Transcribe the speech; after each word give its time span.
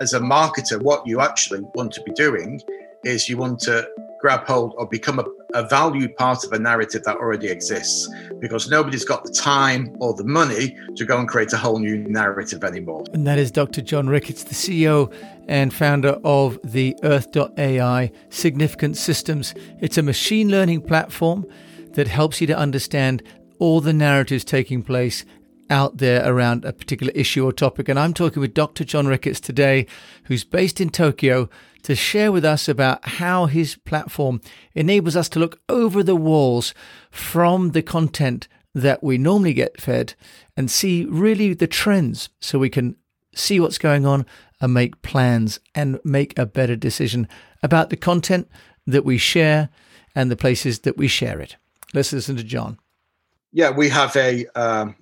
as 0.00 0.12
a 0.12 0.20
marketer, 0.20 0.80
what 0.80 1.06
you 1.06 1.20
actually 1.20 1.60
want 1.74 1.92
to 1.92 2.02
be 2.02 2.12
doing 2.12 2.60
is 3.04 3.28
you 3.28 3.36
want 3.36 3.60
to 3.60 3.88
grab 4.20 4.44
hold 4.46 4.74
or 4.76 4.86
become 4.86 5.18
a, 5.18 5.24
a 5.54 5.66
valued 5.68 6.16
part 6.16 6.44
of 6.44 6.52
a 6.52 6.58
narrative 6.58 7.04
that 7.04 7.16
already 7.16 7.48
exists 7.48 8.08
because 8.40 8.68
nobody's 8.68 9.04
got 9.04 9.24
the 9.24 9.32
time 9.32 9.96
or 10.00 10.12
the 10.14 10.24
money 10.24 10.76
to 10.96 11.04
go 11.04 11.18
and 11.18 11.28
create 11.28 11.52
a 11.52 11.56
whole 11.56 11.78
new 11.78 11.98
narrative 11.98 12.64
anymore. 12.64 13.04
And 13.12 13.26
that 13.26 13.38
is 13.38 13.50
Dr. 13.52 13.80
John 13.80 14.08
Ricketts, 14.08 14.44
the 14.44 14.54
CEO 14.54 15.12
and 15.46 15.72
founder 15.72 16.18
of 16.24 16.58
the 16.64 16.96
Earth.ai 17.02 18.10
Significance 18.30 19.00
Systems. 19.00 19.54
It's 19.80 19.96
a 19.96 20.02
machine 20.02 20.50
learning 20.50 20.82
platform 20.82 21.46
that 21.92 22.08
helps 22.08 22.40
you 22.40 22.46
to 22.48 22.56
understand 22.56 23.22
all 23.58 23.80
the 23.80 23.92
narratives 23.92 24.44
taking 24.44 24.82
place 24.82 25.24
out 25.70 25.98
there 25.98 26.30
around 26.30 26.64
a 26.64 26.72
particular 26.72 27.12
issue 27.14 27.44
or 27.44 27.52
topic. 27.52 27.88
And 27.88 27.98
I'm 27.98 28.14
talking 28.14 28.40
with 28.40 28.54
Dr. 28.54 28.84
John 28.84 29.06
Ricketts 29.06 29.40
today, 29.40 29.86
who's 30.24 30.44
based 30.44 30.80
in 30.80 30.90
Tokyo, 30.90 31.48
to 31.82 31.94
share 31.94 32.32
with 32.32 32.44
us 32.44 32.68
about 32.68 33.06
how 33.06 33.46
his 33.46 33.76
platform 33.76 34.40
enables 34.74 35.16
us 35.16 35.28
to 35.30 35.38
look 35.38 35.60
over 35.68 36.02
the 36.02 36.16
walls 36.16 36.74
from 37.10 37.70
the 37.70 37.82
content 37.82 38.48
that 38.74 39.02
we 39.02 39.18
normally 39.18 39.54
get 39.54 39.80
fed 39.80 40.14
and 40.56 40.70
see 40.70 41.04
really 41.04 41.54
the 41.54 41.66
trends 41.66 42.28
so 42.40 42.58
we 42.58 42.70
can 42.70 42.96
see 43.34 43.60
what's 43.60 43.78
going 43.78 44.04
on 44.04 44.26
and 44.60 44.74
make 44.74 45.02
plans 45.02 45.60
and 45.74 46.00
make 46.04 46.38
a 46.38 46.46
better 46.46 46.76
decision 46.76 47.28
about 47.62 47.90
the 47.90 47.96
content 47.96 48.48
that 48.86 49.04
we 49.04 49.18
share 49.18 49.68
and 50.14 50.30
the 50.30 50.36
places 50.36 50.80
that 50.80 50.96
we 50.96 51.08
share 51.08 51.40
it. 51.40 51.56
Let's 51.94 52.12
listen 52.12 52.36
to 52.36 52.44
John. 52.44 52.78
Yeah, 53.52 53.70
we 53.70 53.88
have 53.88 54.14
a 54.16 54.46
um, 54.54 54.96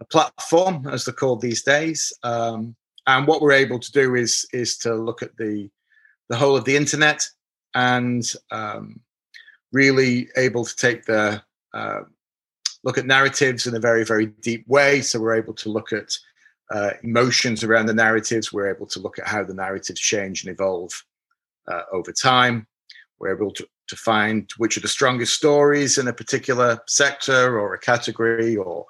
a 0.00 0.04
platform, 0.04 0.86
as 0.88 1.04
they're 1.04 1.14
called 1.14 1.40
these 1.40 1.62
days. 1.62 2.12
Um, 2.22 2.76
and 3.06 3.26
what 3.26 3.42
we're 3.42 3.52
able 3.52 3.78
to 3.78 3.92
do 3.92 4.14
is 4.14 4.46
is 4.52 4.78
to 4.78 4.94
look 4.94 5.22
at 5.22 5.36
the 5.36 5.70
the 6.28 6.36
whole 6.36 6.56
of 6.56 6.64
the 6.64 6.76
internet 6.76 7.22
and 7.74 8.24
um, 8.50 9.00
really 9.72 10.28
able 10.36 10.64
to 10.64 10.76
take 10.76 11.04
the 11.04 11.42
uh, 11.74 12.00
look 12.82 12.96
at 12.96 13.06
narratives 13.06 13.66
in 13.66 13.76
a 13.76 13.80
very 13.80 14.04
very 14.04 14.26
deep 14.26 14.66
way. 14.66 15.00
So 15.00 15.20
we're 15.20 15.36
able 15.36 15.54
to 15.54 15.68
look 15.68 15.92
at 15.92 16.16
uh, 16.70 16.92
emotions 17.02 17.62
around 17.62 17.86
the 17.86 17.94
narratives. 17.94 18.52
We're 18.52 18.74
able 18.74 18.86
to 18.86 19.00
look 19.00 19.18
at 19.18 19.28
how 19.28 19.44
the 19.44 19.54
narratives 19.54 20.00
change 20.00 20.44
and 20.44 20.52
evolve 20.52 20.92
uh, 21.70 21.82
over 21.92 22.12
time. 22.12 22.66
We're 23.18 23.34
able 23.36 23.52
to, 23.52 23.66
to 23.88 23.96
find 23.96 24.50
which 24.56 24.76
are 24.76 24.80
the 24.80 24.88
strongest 24.88 25.34
stories 25.34 25.98
in 25.98 26.08
a 26.08 26.12
particular 26.12 26.80
sector 26.86 27.58
or 27.58 27.74
a 27.74 27.78
category 27.78 28.56
or 28.56 28.86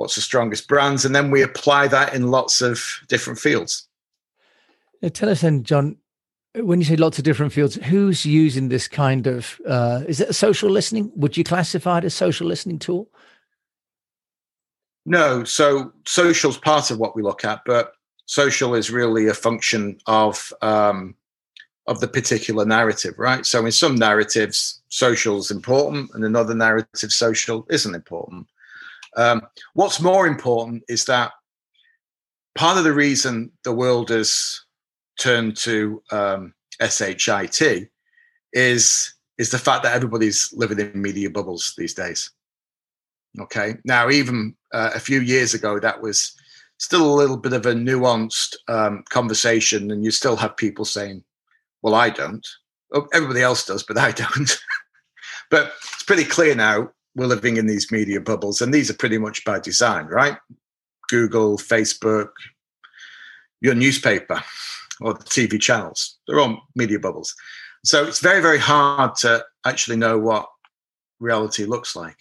what's 0.00 0.14
the 0.14 0.22
strongest 0.22 0.66
brands, 0.66 1.04
and 1.04 1.14
then 1.14 1.30
we 1.30 1.42
apply 1.42 1.86
that 1.86 2.14
in 2.14 2.30
lots 2.30 2.62
of 2.62 2.82
different 3.08 3.38
fields. 3.38 3.86
Uh, 5.02 5.10
tell 5.10 5.28
us 5.28 5.42
then, 5.42 5.62
John, 5.62 5.98
when 6.54 6.80
you 6.80 6.86
say 6.86 6.96
lots 6.96 7.18
of 7.18 7.24
different 7.24 7.52
fields, 7.52 7.76
who's 7.76 8.24
using 8.24 8.70
this 8.70 8.88
kind 8.88 9.26
of? 9.26 9.60
Uh, 9.68 10.02
is 10.08 10.20
it 10.20 10.30
a 10.30 10.32
social 10.32 10.70
listening? 10.70 11.12
Would 11.16 11.36
you 11.36 11.44
classify 11.44 11.98
it 11.98 12.04
as 12.04 12.14
social 12.14 12.46
listening 12.46 12.78
tool? 12.78 13.08
No, 15.04 15.44
so 15.44 15.92
social 16.06 16.50
is 16.50 16.56
part 16.56 16.90
of 16.90 16.98
what 16.98 17.14
we 17.14 17.22
look 17.22 17.44
at, 17.44 17.60
but 17.66 17.92
social 18.24 18.74
is 18.74 18.90
really 18.90 19.28
a 19.28 19.34
function 19.34 19.98
of 20.06 20.52
um, 20.62 21.14
of 21.86 22.00
the 22.00 22.08
particular 22.08 22.64
narrative, 22.64 23.14
right? 23.18 23.44
So 23.44 23.66
in 23.66 23.72
some 23.72 23.96
narratives, 23.96 24.80
social 24.88 25.38
is 25.38 25.50
important, 25.50 26.10
and 26.14 26.24
in 26.24 26.36
other 26.36 26.54
narratives, 26.54 27.16
social 27.16 27.66
isn't 27.68 27.94
important. 27.94 28.46
Um, 29.16 29.42
what's 29.74 30.00
more 30.00 30.26
important 30.26 30.84
is 30.88 31.04
that 31.06 31.32
part 32.54 32.78
of 32.78 32.84
the 32.84 32.92
reason 32.92 33.50
the 33.64 33.72
world 33.72 34.10
has 34.10 34.60
turned 35.20 35.56
to 35.58 36.02
um, 36.10 36.54
SHIT 36.80 37.90
is 38.52 39.14
is 39.38 39.50
the 39.50 39.58
fact 39.58 39.82
that 39.82 39.94
everybody's 39.94 40.52
living 40.52 40.78
in 40.78 41.00
media 41.00 41.30
bubbles 41.30 41.72
these 41.78 41.94
days. 41.94 42.30
Okay, 43.40 43.76
now 43.84 44.10
even 44.10 44.54
uh, 44.74 44.90
a 44.94 45.00
few 45.00 45.20
years 45.20 45.54
ago, 45.54 45.80
that 45.80 46.02
was 46.02 46.34
still 46.78 47.14
a 47.14 47.16
little 47.16 47.38
bit 47.38 47.52
of 47.52 47.64
a 47.64 47.72
nuanced 47.72 48.56
um, 48.68 49.02
conversation, 49.08 49.90
and 49.90 50.04
you 50.04 50.10
still 50.10 50.36
have 50.36 50.56
people 50.56 50.84
saying, 50.84 51.22
"Well, 51.82 51.94
I 51.94 52.10
don't. 52.10 52.46
Oh, 52.92 53.06
everybody 53.12 53.40
else 53.40 53.64
does, 53.64 53.82
but 53.82 53.98
I 53.98 54.10
don't." 54.12 54.58
but 55.50 55.72
it's 55.94 56.02
pretty 56.02 56.24
clear 56.24 56.54
now 56.54 56.90
we're 57.16 57.26
living 57.26 57.56
in 57.56 57.66
these 57.66 57.90
media 57.90 58.20
bubbles, 58.20 58.60
and 58.60 58.72
these 58.72 58.90
are 58.90 58.94
pretty 58.94 59.18
much 59.18 59.44
by 59.44 59.58
design, 59.58 60.06
right? 60.06 60.36
Google, 61.08 61.58
Facebook, 61.58 62.30
your 63.60 63.74
newspaper, 63.74 64.42
or 65.00 65.14
the 65.14 65.24
TV 65.24 65.60
channels. 65.60 66.18
They're 66.26 66.40
all 66.40 66.62
media 66.74 66.98
bubbles. 66.98 67.34
So 67.84 68.04
it's 68.04 68.20
very, 68.20 68.40
very 68.40 68.58
hard 68.58 69.16
to 69.16 69.44
actually 69.64 69.96
know 69.96 70.18
what 70.18 70.48
reality 71.18 71.64
looks 71.64 71.96
like. 71.96 72.16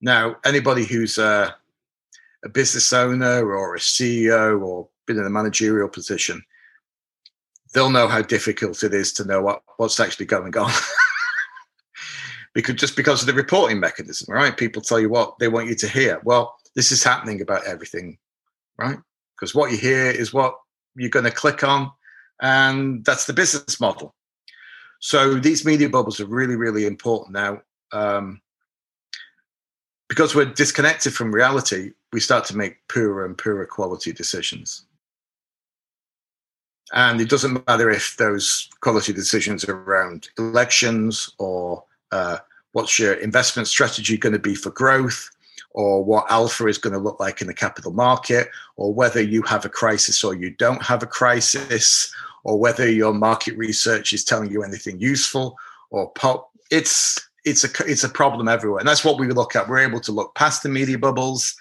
Now, 0.00 0.36
anybody 0.44 0.84
who's 0.84 1.18
a, 1.18 1.54
a 2.44 2.48
business 2.48 2.92
owner 2.92 3.50
or 3.52 3.74
a 3.74 3.78
CEO 3.78 4.60
or 4.60 4.88
been 5.06 5.18
in 5.18 5.26
a 5.26 5.30
managerial 5.30 5.88
position, 5.88 6.42
they'll 7.72 7.90
know 7.90 8.08
how 8.08 8.22
difficult 8.22 8.82
it 8.82 8.94
is 8.94 9.12
to 9.14 9.24
know 9.24 9.42
what, 9.42 9.62
what's 9.76 10.00
actually 10.00 10.26
going 10.26 10.56
on. 10.56 10.70
because 12.54 12.76
just 12.76 12.96
because 12.96 13.20
of 13.20 13.26
the 13.26 13.34
reporting 13.34 13.80
mechanism, 13.80 14.32
right? 14.32 14.56
People 14.56 14.80
tell 14.80 15.00
you 15.00 15.08
what 15.08 15.38
they 15.38 15.48
want 15.48 15.68
you 15.68 15.74
to 15.74 15.88
hear. 15.88 16.20
Well, 16.24 16.54
this 16.74 16.92
is 16.92 17.02
happening 17.02 17.40
about 17.40 17.66
everything, 17.66 18.18
right? 18.78 18.98
Because 19.36 19.54
what 19.54 19.72
you 19.72 19.78
hear 19.78 20.06
is 20.06 20.32
what 20.32 20.56
you're 20.94 21.10
going 21.10 21.24
to 21.24 21.30
click 21.30 21.64
on, 21.64 21.90
and 22.40 23.04
that's 23.04 23.26
the 23.26 23.32
business 23.32 23.80
model. 23.80 24.14
So 25.00 25.34
these 25.34 25.66
media 25.66 25.88
bubbles 25.88 26.20
are 26.20 26.26
really, 26.26 26.56
really 26.56 26.86
important 26.86 27.34
now. 27.34 27.60
Um, 27.92 28.40
because 30.08 30.34
we're 30.34 30.44
disconnected 30.44 31.12
from 31.12 31.34
reality, 31.34 31.92
we 32.12 32.20
start 32.20 32.44
to 32.46 32.56
make 32.56 32.76
poorer 32.88 33.24
and 33.24 33.36
poorer 33.36 33.66
quality 33.66 34.12
decisions. 34.12 34.86
And 36.92 37.20
it 37.20 37.28
doesn't 37.28 37.66
matter 37.66 37.90
if 37.90 38.16
those 38.16 38.68
quality 38.80 39.12
decisions 39.12 39.64
are 39.64 39.76
around 39.76 40.28
elections 40.38 41.34
or 41.38 41.82
uh, 42.12 42.38
what's 42.72 42.98
your 42.98 43.14
investment 43.14 43.68
strategy 43.68 44.16
going 44.18 44.32
to 44.32 44.38
be 44.38 44.54
for 44.54 44.70
growth? 44.70 45.30
Or 45.70 46.04
what 46.04 46.30
alpha 46.30 46.68
is 46.68 46.78
going 46.78 46.92
to 46.92 47.00
look 47.00 47.18
like 47.18 47.40
in 47.40 47.48
the 47.48 47.54
capital 47.54 47.92
market? 47.92 48.48
Or 48.76 48.94
whether 48.94 49.20
you 49.20 49.42
have 49.42 49.64
a 49.64 49.68
crisis 49.68 50.22
or 50.22 50.34
you 50.34 50.50
don't 50.50 50.82
have 50.82 51.02
a 51.02 51.06
crisis? 51.06 52.14
Or 52.44 52.60
whether 52.60 52.88
your 52.88 53.12
market 53.12 53.56
research 53.56 54.12
is 54.12 54.22
telling 54.22 54.52
you 54.52 54.62
anything 54.62 55.00
useful? 55.00 55.56
Or 55.90 56.10
pop 56.12 56.50
it's 56.70 57.28
it's 57.44 57.64
a 57.64 57.68
it's 57.86 58.04
a 58.04 58.08
problem 58.08 58.46
everywhere. 58.48 58.78
And 58.78 58.88
that's 58.88 59.04
what 59.04 59.18
we 59.18 59.28
look 59.28 59.56
at. 59.56 59.68
We're 59.68 59.78
able 59.78 60.00
to 60.00 60.12
look 60.12 60.34
past 60.34 60.62
the 60.62 60.68
media 60.68 60.98
bubbles 60.98 61.56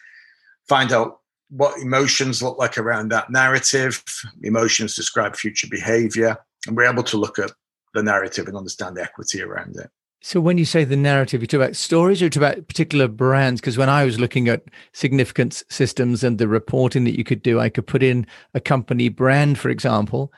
find 0.68 0.92
out 0.92 1.20
what 1.50 1.80
emotions 1.80 2.42
look 2.42 2.58
like 2.58 2.78
around 2.78 3.10
that 3.12 3.30
narrative. 3.30 4.04
Emotions 4.44 4.96
describe 4.96 5.36
future 5.36 5.68
behavior. 5.70 6.38
And 6.68 6.78
we're 6.78 6.90
able 6.90 7.04
to 7.04 7.18
look 7.18 7.38
at 7.38 7.52
the 7.94 8.02
narrative 8.02 8.48
and 8.48 8.58
understand 8.58 8.96
the 8.96 9.04
equity 9.04 9.42
around 9.42 9.76
it 9.76 9.90
so 10.26 10.40
when 10.40 10.58
you 10.58 10.64
say 10.64 10.86
the 10.86 10.96
narrative, 10.96 11.42
you 11.42 11.48
talk 11.48 11.60
about 11.60 11.76
stories 11.76 12.22
or 12.22 12.26
you 12.26 12.30
talk 12.30 12.44
about 12.44 12.68
particular 12.70 13.10
brands? 13.10 13.60
Because 13.60 13.78
when 13.78 13.90
I 13.90 14.06
was 14.06 14.22
looking 14.22 14.48
at 14.48 14.64
significance 14.94 15.66
systems 15.70 16.24
and 16.24 16.38
the 16.38 16.48
reporting 16.48 17.04
that 17.04 17.18
you 17.18 17.26
could 17.26 17.44
do, 17.44 17.60
I 17.60 17.68
could 17.68 17.86
put 17.86 18.02
in 18.02 18.26
a 18.54 18.62
company 18.62 19.10
brand, 19.10 19.60
for 19.60 19.68
example, 19.68 20.32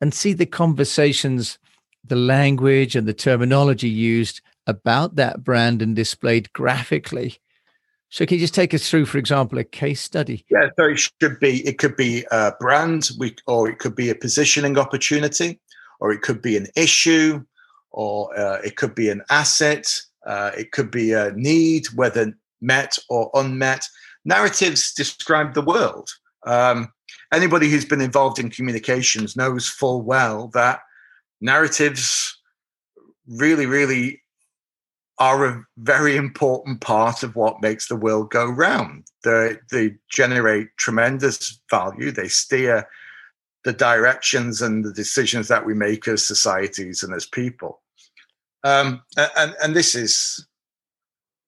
and 0.00 0.14
see 0.14 0.32
the 0.32 0.46
conversations, 0.46 1.58
the 2.02 2.16
language 2.16 2.96
and 2.96 3.06
the 3.06 3.12
terminology 3.12 3.90
used 3.90 4.40
about 4.66 5.16
that 5.16 5.44
brand 5.44 5.82
and 5.82 5.94
displayed 5.94 6.50
graphically. 6.54 7.36
So 8.08 8.24
can 8.24 8.36
you 8.36 8.40
just 8.40 8.54
take 8.54 8.72
us 8.72 8.88
through, 8.88 9.04
for 9.04 9.18
example, 9.18 9.58
a 9.58 9.64
case 9.64 10.00
study? 10.00 10.46
Yeah, 10.48 10.70
so 10.78 10.86
it 10.86 10.98
should 10.98 11.38
be 11.40 11.66
it 11.68 11.76
could 11.76 11.96
be 11.96 12.24
a 12.30 12.52
brand, 12.58 13.10
we, 13.18 13.36
or 13.46 13.68
it 13.68 13.80
could 13.80 13.94
be 13.96 14.08
a 14.08 14.14
positioning 14.14 14.78
opportunity, 14.78 15.60
or 16.00 16.10
it 16.10 16.22
could 16.22 16.40
be 16.40 16.56
an 16.56 16.68
issue 16.74 17.44
or 17.90 18.38
uh, 18.38 18.60
it 18.62 18.76
could 18.76 18.94
be 18.94 19.08
an 19.08 19.22
asset, 19.30 19.86
uh, 20.26 20.50
it 20.56 20.72
could 20.72 20.90
be 20.90 21.12
a 21.12 21.32
need, 21.32 21.86
whether 21.94 22.32
met 22.60 22.98
or 23.08 23.30
unmet. 23.34 23.86
Narratives 24.24 24.92
describe 24.92 25.54
the 25.54 25.62
world. 25.62 26.10
Um, 26.46 26.88
anybody 27.32 27.70
who's 27.70 27.84
been 27.84 28.00
involved 28.00 28.38
in 28.38 28.50
communications 28.50 29.36
knows 29.36 29.68
full 29.68 30.02
well 30.02 30.48
that 30.54 30.80
narratives 31.40 32.36
really, 33.28 33.66
really 33.66 34.22
are 35.18 35.46
a 35.46 35.64
very 35.78 36.16
important 36.16 36.80
part 36.80 37.22
of 37.22 37.36
what 37.36 37.62
makes 37.62 37.88
the 37.88 37.96
world 37.96 38.30
go 38.30 38.46
round. 38.46 39.06
They, 39.24 39.56
they 39.70 39.94
generate 40.10 40.68
tremendous 40.76 41.58
value. 41.70 42.10
They 42.10 42.28
steer 42.28 42.86
the 43.66 43.72
directions 43.72 44.62
and 44.62 44.84
the 44.84 44.92
decisions 44.92 45.48
that 45.48 45.66
we 45.66 45.74
make 45.74 46.06
as 46.06 46.24
societies 46.24 47.02
and 47.02 47.12
as 47.12 47.26
people. 47.26 47.82
Um, 48.62 49.02
and 49.16 49.56
and 49.60 49.74
this 49.74 49.96
is 49.96 50.46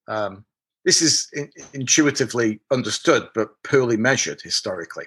um, 0.08 0.44
this 0.84 1.00
is 1.00 1.28
in, 1.32 1.48
intuitively 1.72 2.60
understood 2.72 3.28
but 3.36 3.50
poorly 3.62 3.96
measured 3.96 4.40
historically. 4.42 5.06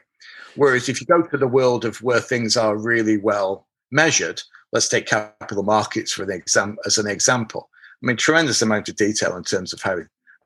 Whereas 0.56 0.88
if 0.88 1.02
you 1.02 1.08
go 1.08 1.22
to 1.22 1.38
the 1.38 1.50
world 1.50 1.84
of 1.84 2.02
where 2.02 2.22
things 2.22 2.56
are 2.56 2.78
really 2.78 3.18
well 3.18 3.68
measured, 3.92 4.42
let's 4.72 4.88
take 4.88 5.06
capital 5.06 5.64
markets 5.64 6.14
for 6.14 6.24
an 6.24 6.32
exam 6.32 6.78
as 6.86 6.98
an 6.98 7.08
example. 7.08 7.70
I 8.02 8.08
mean, 8.08 8.16
tremendous 8.16 8.62
amount 8.62 8.88
of 8.88 8.96
detail 8.96 9.36
in 9.36 9.44
terms 9.44 9.74
of 9.74 9.82
how 9.82 9.98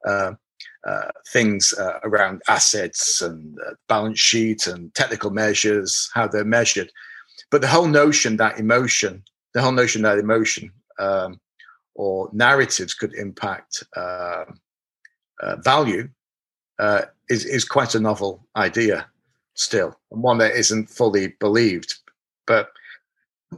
uh, 0.08 0.34
uh, 0.86 1.10
things 1.30 1.74
uh, 1.74 2.00
around 2.04 2.42
assets 2.48 3.22
and 3.22 3.58
uh, 3.68 3.72
balance 3.88 4.20
sheet 4.20 4.68
and 4.68 4.94
technical 4.94 5.32
measures, 5.32 6.10
how 6.14 6.28
they're 6.28 6.46
measured. 6.46 6.92
But 7.52 7.62
the 7.62 7.68
whole 7.68 7.88
notion 7.88 8.38
that 8.38 8.60
emotion, 8.60 9.24
the 9.54 9.62
whole 9.62 9.72
notion 9.72 10.02
that 10.04 10.20
emotion 10.20 10.72
um, 11.00 11.40
or 11.96 12.30
narratives 12.34 12.94
could 12.94 13.14
impact 13.14 13.84
um, 13.96 14.60
uh, 15.42 15.56
value 15.64 16.10
uh, 16.80 17.04
is, 17.30 17.46
is 17.46 17.66
quite 17.66 17.96
a 17.96 18.00
novel 18.00 18.46
idea 18.56 19.08
still, 19.54 19.98
and 20.12 20.22
one 20.22 20.38
that 20.38 20.56
isn't 20.56 20.90
fully 20.90 21.30
believed. 21.40 21.96
But 22.46 22.70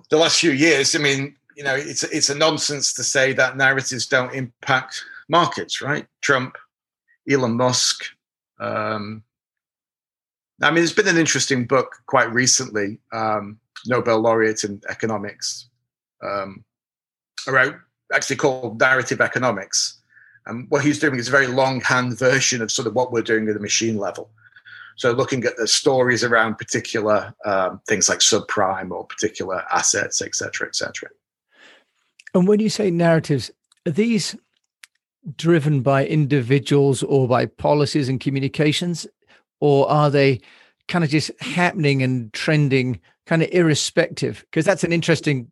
the 0.09 0.17
last 0.17 0.39
few 0.39 0.51
years, 0.51 0.95
I 0.95 0.99
mean, 0.99 1.35
you 1.55 1.63
know, 1.63 1.75
it's 1.75 2.03
it's 2.03 2.29
a 2.29 2.35
nonsense 2.35 2.93
to 2.93 3.03
say 3.03 3.33
that 3.33 3.57
narratives 3.57 4.05
don't 4.05 4.33
impact 4.33 5.03
markets, 5.27 5.81
right? 5.81 6.05
Trump, 6.21 6.55
Elon 7.29 7.57
Musk. 7.57 8.05
Um, 8.59 9.23
I 10.61 10.71
mean, 10.71 10.83
it's 10.83 10.93
been 10.93 11.07
an 11.07 11.17
interesting 11.17 11.65
book 11.65 11.97
quite 12.07 12.31
recently, 12.33 12.99
um, 13.13 13.59
Nobel 13.85 14.19
laureate 14.19 14.63
in 14.63 14.81
economics, 14.89 15.69
um, 16.23 16.63
around 17.47 17.75
actually 18.13 18.37
called 18.37 18.79
narrative 18.79 19.21
economics. 19.21 19.99
And 20.47 20.65
what 20.69 20.83
he's 20.83 20.97
doing 20.97 21.19
is 21.19 21.27
a 21.27 21.31
very 21.31 21.47
longhand 21.47 22.17
version 22.17 22.61
of 22.61 22.71
sort 22.71 22.87
of 22.87 22.95
what 22.95 23.11
we're 23.11 23.21
doing 23.21 23.47
at 23.47 23.53
the 23.53 23.59
machine 23.59 23.97
level. 23.97 24.31
So 24.95 25.11
looking 25.11 25.43
at 25.43 25.57
the 25.57 25.67
stories 25.67 26.23
around 26.23 26.57
particular 26.57 27.35
um, 27.45 27.81
things 27.87 28.09
like 28.09 28.19
subprime 28.19 28.89
or 28.89 29.05
particular 29.05 29.63
assets, 29.71 30.21
et 30.23 30.33
cetera, 30.33 30.67
et 30.67 30.75
cetera. 30.75 31.09
And 32.33 32.47
when 32.47 32.59
you 32.59 32.69
say 32.69 32.89
narratives, 32.89 33.51
are 33.85 33.91
these 33.91 34.35
driven 35.35 35.81
by 35.81 36.05
individuals 36.05 37.03
or 37.03 37.27
by 37.27 37.45
policies 37.45 38.09
and 38.09 38.19
communications, 38.19 39.07
or 39.59 39.89
are 39.89 40.09
they 40.09 40.39
kind 40.87 41.03
of 41.03 41.09
just 41.09 41.31
happening 41.41 42.01
and 42.01 42.31
trending, 42.33 42.99
kind 43.25 43.43
of 43.43 43.49
irrespective? 43.51 44.45
Because 44.49 44.65
that's 44.65 44.83
an 44.83 44.93
interesting. 44.93 45.51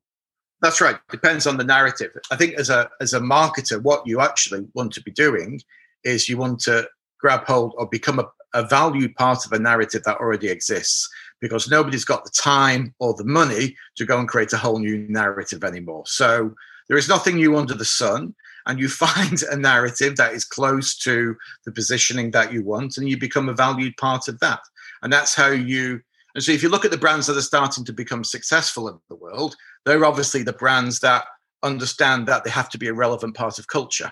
That's 0.62 0.80
right. 0.80 0.98
Depends 1.12 1.45
on 1.45 1.57
the 1.57 1.63
narrative. 1.63 2.12
I 2.31 2.36
think 2.36 2.56
as 2.56 2.69
a 2.69 2.89
as 3.01 3.13
a 3.13 3.19
marketer, 3.19 3.81
what 3.81 4.06
you 4.06 4.22
actually 4.22 4.66
want 4.74 4.94
to 4.94 5.04
be 5.04 5.12
doing 5.12 5.62
is 6.04 6.30
you 6.30 6.38
want 6.38 6.60
to 6.62 6.88
grab 7.19 7.45
hold 7.45 7.74
or 7.77 7.88
become 7.88 8.19
a, 8.19 8.25
a 8.54 8.66
valued 8.66 9.16
part 9.16 9.45
of 9.45 9.51
a 9.51 9.60
narrative 9.60 10.04
that 10.04 10.18
already 10.18 10.48
exists 10.48 11.10
because 11.42 11.69
nobody's 11.69 12.06
got 12.06 12.24
the 12.24 12.31
time 12.31 12.94
or 13.00 13.13
the 13.13 13.25
money 13.25 13.75
to 13.95 14.06
go 14.06 14.18
and 14.18 14.27
create 14.27 14.54
a 14.54 14.57
whole 14.57 14.80
new 14.80 14.98
narrative 15.10 15.63
anymore. 15.63 16.04
So 16.06 16.54
there 16.88 16.98
is 16.98 17.10
nothing 17.10 17.36
new 17.36 17.57
under 17.57 17.74
the 17.74 17.86
sun. 17.86 18.36
And 18.65 18.79
you 18.79 18.89
find 19.06 19.41
a 19.44 19.57
narrative 19.57 20.15
that 20.17 20.33
is 20.33 20.45
close 20.45 20.95
to 21.00 21.35
the 21.65 21.71
positioning 21.71 22.31
that 22.31 22.53
you 22.53 22.63
want, 22.63 22.97
and 22.97 23.09
you 23.09 23.17
become 23.17 23.50
a 23.50 23.53
valued 23.53 23.97
part 23.97 24.27
of 24.27 24.39
that. 24.39 24.62
And 25.01 25.12
that's 25.12 25.35
how 25.35 25.50
you. 25.50 26.01
And 26.33 26.44
so, 26.44 26.51
if 26.51 26.62
you 26.62 26.69
look 26.69 26.85
at 26.85 26.91
the 26.91 26.97
brands 26.97 27.27
that 27.27 27.38
are 27.38 27.41
starting 27.41 27.85
to 27.85 27.94
become 27.94 28.23
successful 28.23 28.89
in 28.89 29.00
the 29.09 29.15
world, 29.15 29.56
they're 29.85 30.06
obviously 30.06 30.44
the 30.44 30.53
brands 30.53 31.00
that 31.00 31.25
understand 31.63 32.27
that 32.27 32.44
they 32.44 32.50
have 32.50 32.69
to 32.69 32.77
be 32.77 32.88
a 32.88 32.94
relevant 32.94 33.35
part 33.35 33.57
of 33.59 33.67
culture. 33.67 34.12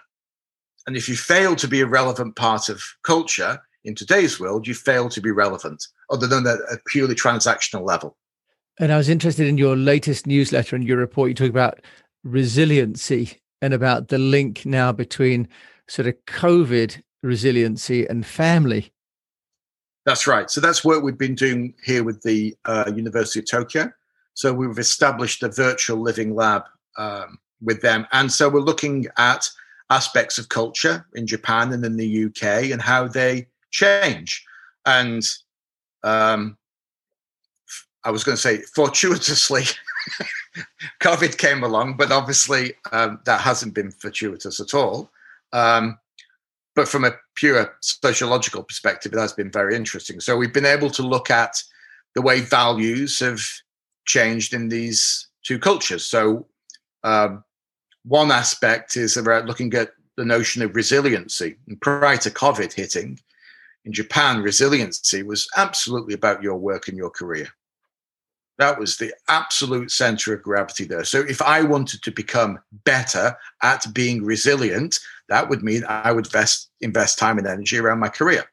And 0.88 0.98
if 0.98 1.08
you 1.08 1.16
fail 1.16 1.56
to 1.56 1.68
be 1.68 1.82
a 1.82 1.86
relevant 1.86 2.36
part 2.36 2.70
of 2.70 2.82
culture 3.04 3.60
in 3.84 3.96
today's 3.96 4.40
world, 4.40 4.68
you 4.68 4.74
fail 4.74 5.10
to 5.10 5.22
be 5.22 5.32
relevant, 5.32 5.86
other 6.10 6.28
than 6.28 6.48
at 6.48 6.60
a 6.72 6.78
purely 6.88 7.16
transactional 7.16 7.86
level. 7.86 8.18
And 8.80 8.92
I 8.92 8.98
was 8.98 9.10
interested 9.10 9.48
in 9.48 9.58
your 9.58 9.76
latest 9.76 10.26
newsletter 10.26 10.76
and 10.76 10.86
your 10.86 10.98
report. 10.98 11.30
You 11.30 11.36
talk 11.36 11.50
about 11.50 11.82
resiliency 12.24 13.40
and 13.64 13.74
about 13.74 14.10
the 14.10 14.18
link 14.18 14.66
now 14.66 14.92
between 14.92 15.48
sort 15.88 16.06
of 16.06 16.16
COVID 16.26 17.02
resiliency 17.24 18.06
and 18.06 18.26
family. 18.26 18.92
That's 20.06 20.28
right. 20.28 20.52
So 20.52 20.60
that's 20.60 20.84
work 20.84 21.02
we've 21.02 21.18
been 21.18 21.34
doing 21.34 21.74
here 21.82 22.04
with 22.04 22.22
the 22.24 22.54
uh, 22.66 22.92
University 22.94 23.40
of 23.40 23.50
Tokyo. 23.50 23.90
So 24.34 24.52
we've 24.52 24.78
established 24.78 25.44
a 25.44 25.50
virtual 25.50 26.02
living 26.02 26.36
lab 26.36 26.64
um, 26.98 27.40
with 27.62 27.82
them. 27.82 28.06
And 28.12 28.30
so 28.30 28.50
we're 28.50 28.60
looking 28.60 29.08
at 29.18 29.50
aspects 29.90 30.38
of 30.38 30.50
culture 30.50 31.06
in 31.16 31.26
Japan 31.26 31.72
and 31.72 31.86
in 31.86 31.96
the 31.96 32.26
UK 32.26 32.72
and 32.72 32.82
how 32.82 33.08
they 33.08 33.48
change. 33.72 34.46
And 34.86 35.24
um, 36.04 36.58
I 38.04 38.12
was 38.12 38.26
going 38.26 38.36
to 38.36 38.42
say, 38.42 38.58
fortuitously, 38.76 39.64
COVID 41.02 41.38
came 41.38 41.64
along, 41.64 41.98
but 41.98 42.12
obviously 42.12 42.74
um, 42.92 43.20
that 43.26 43.42
hasn't 43.42 43.74
been 43.74 43.92
fortuitous 43.92 44.60
at 44.60 44.74
all. 44.74 45.12
Um, 45.52 46.00
but 46.76 46.88
from 46.88 47.06
a 47.06 47.16
pure 47.36 47.76
sociological 47.82 48.64
perspective, 48.64 49.14
it 49.14 49.20
has 49.20 49.34
been 49.34 49.52
very 49.52 49.76
interesting. 49.76 50.20
So 50.20 50.36
we've 50.36 50.54
been 50.54 50.66
able 50.66 50.90
to 50.92 51.04
look 51.04 51.30
at 51.30 51.62
the 52.16 52.22
way 52.22 52.42
values 52.42 53.20
have 53.20 53.42
changed 54.06 54.54
in 54.54 54.70
these 54.70 55.28
two 55.44 55.60
cultures. 55.60 56.06
So 56.06 56.48
um, 57.04 57.44
one 58.06 58.32
aspect 58.32 58.98
is 58.98 59.18
about 59.18 59.46
looking 59.46 59.74
at 59.74 59.92
the 60.18 60.26
notion 60.26 60.62
of 60.62 60.76
resiliency. 60.76 61.58
And 61.68 61.80
prior 61.80 62.18
to 62.18 62.30
COVID 62.30 62.74
hitting, 62.74 63.20
in 63.86 63.94
Japan, 63.94 64.42
resiliency 64.42 65.24
was 65.24 65.48
absolutely 65.58 66.14
about 66.14 66.42
your 66.42 66.56
work 66.56 66.88
and 66.88 66.98
your 66.98 67.10
career. 67.10 67.50
That 68.60 68.80
was 68.80 68.98
the 68.98 69.14
absolute 69.28 69.92
center 69.92 70.34
of 70.34 70.44
gravity 70.44 70.86
there. 70.86 71.04
So 71.04 71.22
if 71.22 71.42
I 71.42 71.64
wanted 71.64 72.04
to 72.04 72.12
become 72.12 72.60
better 72.86 73.36
at 73.64 73.86
being 73.94 74.24
resilient, 74.24 75.00
that 75.30 75.50
would 75.50 75.64
mean 75.64 75.84
I 75.86 76.12
would 76.12 76.28
invest, 76.28 76.70
invest 76.82 77.18
time 77.18 77.38
and 77.38 77.48
energy 77.48 77.80
around 77.80 78.00
my 78.00 78.10
career. 78.10 78.46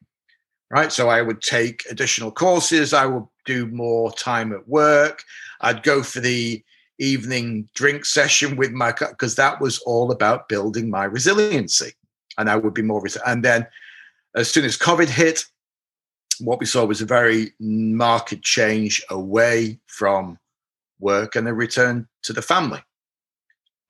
Right. 0.71 0.93
So 0.93 1.09
I 1.09 1.21
would 1.21 1.43
take 1.43 1.85
additional 1.91 2.31
courses. 2.31 2.95
I 2.95 3.05
would 3.05 3.27
do 3.45 3.67
more 3.67 4.13
time 4.13 4.53
at 4.53 4.69
work. 4.69 5.25
I'd 5.61 5.83
go 5.83 6.03
for 6.03 6.21
the 6.21 6.63
evening 6.99 7.69
drink 7.75 8.05
session 8.05 8.57
with 8.57 8.71
my 8.71 8.93
because 8.93 9.35
that 9.35 9.61
was 9.61 9.79
all 9.81 10.13
about 10.13 10.49
building 10.49 10.89
my 10.89 11.05
resiliency. 11.05 11.93
And 12.39 12.49
I 12.49 12.57
would 12.57 12.75
be 12.75 12.83
more 12.83 13.03
and 13.27 13.45
then 13.45 13.67
as 14.37 14.49
soon 14.51 14.65
as 14.65 14.77
COVID 14.77 15.09
hit, 15.09 15.45
what 16.41 16.61
we 16.61 16.67
saw 16.67 16.85
was 16.85 17.01
a 17.01 17.07
very 17.07 17.53
marked 17.61 18.41
change 18.43 19.03
away 19.11 19.79
from 19.87 20.39
work 20.99 21.37
and 21.37 21.49
a 21.49 21.55
return 21.55 22.07
to 22.23 22.33
the 22.33 22.43
family. 22.43 22.83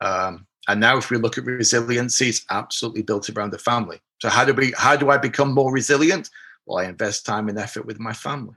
Um, 0.01 0.47
and 0.69 0.81
now, 0.81 0.97
if 0.99 1.11
we 1.11 1.17
look 1.17 1.39
at 1.39 1.45
resiliency, 1.45 2.29
it's 2.29 2.45
absolutely 2.51 3.03
built 3.03 3.29
around 3.31 3.51
the 3.51 3.59
family. 3.59 4.01
So, 4.21 4.29
how 4.29 4.45
do 4.45 4.55
we? 4.55 4.73
How 4.77 4.97
do 4.97 5.11
I 5.11 5.19
become 5.19 5.53
more 5.53 5.73
resilient? 5.73 6.31
Well, 6.67 6.79
I 6.79 6.89
invest 6.89 7.27
time 7.27 7.49
and 7.49 7.59
effort 7.59 7.87
with 7.87 7.99
my 7.99 8.13
family. 8.13 8.55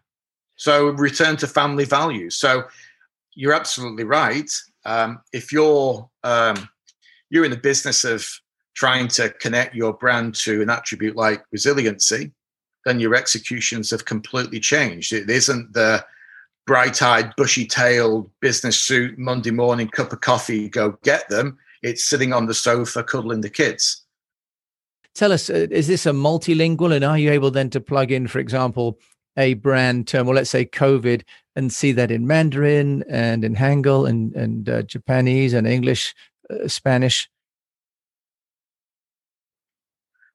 So, 0.55 0.89
return 0.89 1.37
to 1.37 1.47
family 1.47 1.85
values. 1.85 2.37
So, 2.37 2.65
you're 3.35 3.53
absolutely 3.53 4.03
right. 4.03 4.49
Um, 4.85 5.21
if 5.31 5.51
you're 5.51 6.09
um, 6.23 6.69
you're 7.29 7.45
in 7.45 7.51
the 7.51 7.57
business 7.57 8.03
of 8.03 8.27
trying 8.75 9.07
to 9.07 9.29
connect 9.29 9.75
your 9.75 9.93
brand 9.93 10.35
to 10.35 10.61
an 10.61 10.69
attribute 10.69 11.15
like 11.15 11.43
resiliency, 11.51 12.31
then 12.85 12.99
your 12.99 13.15
executions 13.15 13.89
have 13.91 14.05
completely 14.05 14.59
changed. 14.59 15.13
It 15.13 15.29
isn't 15.29 15.73
the 15.73 16.05
bright 16.65 17.01
eyed, 17.01 17.35
bushy 17.35 17.65
tailed 17.65 18.29
business 18.39 18.79
suit, 18.79 19.17
Monday 19.17 19.51
morning 19.51 19.87
cup 19.87 20.13
of 20.13 20.21
coffee, 20.21 20.69
go 20.69 20.97
get 21.03 21.27
them. 21.29 21.57
It's 21.81 22.05
sitting 22.05 22.31
on 22.31 22.45
the 22.45 22.53
sofa 22.53 23.03
cuddling 23.03 23.41
the 23.41 23.49
kids. 23.49 24.03
Tell 25.13 25.31
us, 25.31 25.49
uh, 25.49 25.67
is 25.69 25.87
this 25.87 26.05
a 26.05 26.11
multilingual? 26.11 26.95
And 26.95 27.05
are 27.05 27.17
you 27.17 27.31
able 27.31 27.51
then 27.51 27.69
to 27.71 27.81
plug 27.81 28.11
in, 28.11 28.27
for 28.27 28.39
example, 28.39 28.97
a 29.37 29.53
brand 29.55 30.07
term, 30.07 30.27
or 30.27 30.35
let's 30.35 30.49
say 30.49 30.65
COVID, 30.65 31.23
and 31.55 31.71
see 31.71 31.91
that 31.91 32.11
in 32.11 32.25
Mandarin 32.25 33.03
and 33.09 33.43
in 33.43 33.55
Hangul 33.55 34.09
and, 34.09 34.33
and 34.35 34.69
uh, 34.69 34.81
Japanese 34.83 35.53
and 35.53 35.67
English, 35.67 36.15
uh, 36.49 36.67
Spanish? 36.67 37.29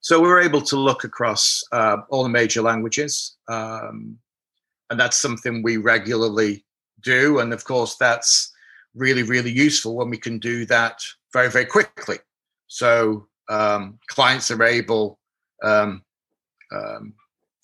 So 0.01 0.21
we're 0.21 0.41
able 0.41 0.63
to 0.63 0.77
look 0.77 1.05
across 1.05 1.63
uh, 1.73 1.99
all 2.11 2.23
the 2.23 2.29
major 2.29 2.63
languages. 2.63 3.37
Um, 3.49 4.19
and 4.91 4.99
that's 4.99 5.19
something 5.19 5.63
we 5.63 5.77
regularly 5.77 6.65
do. 7.03 7.41
And 7.41 7.53
of 7.53 7.65
course, 7.65 7.97
that's 7.97 8.53
really, 8.95 9.23
really 9.23 9.51
useful 9.51 9.97
when 9.97 10.11
we 10.11 10.19
can 10.19 10.39
do 10.39 10.65
that 10.67 11.01
very, 11.33 11.51
very 11.51 11.67
quickly. 11.67 12.19
So 12.69 13.27
um, 13.49 13.99
clients 14.09 14.51
are 14.51 14.63
able, 14.63 15.19
um, 15.63 16.03
um 16.73 17.15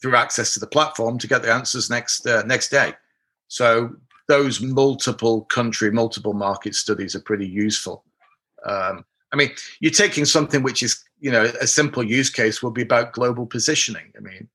through 0.00 0.16
access 0.16 0.52
to 0.52 0.60
the 0.60 0.66
platform, 0.66 1.18
to 1.18 1.26
get 1.26 1.42
the 1.42 1.52
answers 1.52 1.88
next 1.88 2.26
uh, 2.26 2.42
next 2.42 2.68
day. 2.68 2.92
So 3.48 3.96
those 4.28 4.60
multiple 4.60 5.42
country, 5.42 5.90
multiple 5.90 6.34
market 6.34 6.74
studies 6.74 7.14
are 7.14 7.20
pretty 7.20 7.46
useful. 7.46 8.04
Um, 8.66 9.04
I 9.32 9.36
mean, 9.36 9.50
you're 9.80 9.90
taking 9.92 10.24
something 10.24 10.62
which 10.62 10.82
is, 10.82 11.02
you 11.24 11.30
know, 11.30 11.44
a 11.58 11.66
simple 11.66 12.02
use 12.02 12.28
case 12.28 12.62
will 12.62 12.70
be 12.70 12.82
about 12.82 13.14
global 13.14 13.46
positioning. 13.46 14.12
I 14.14 14.20
mean, 14.20 14.46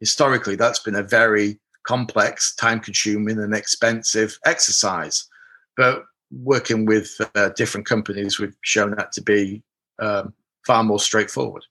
historically, 0.00 0.56
that's 0.56 0.80
been 0.80 0.96
a 0.96 1.02
very 1.04 1.60
complex, 1.84 2.52
time 2.56 2.80
consuming, 2.80 3.38
and 3.38 3.54
expensive 3.54 4.36
exercise. 4.44 5.28
But 5.76 6.02
working 6.32 6.84
with 6.84 7.14
uh, 7.36 7.50
different 7.50 7.86
companies, 7.86 8.40
we've 8.40 8.56
shown 8.62 8.90
that 8.96 9.12
to 9.12 9.22
be 9.22 9.62
um, 10.00 10.34
far 10.66 10.82
more 10.82 10.98
straightforward. 10.98 11.62